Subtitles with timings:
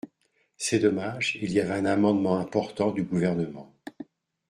[0.57, 3.71] C’est dommage, il y avait un amendement important du Gouvernement.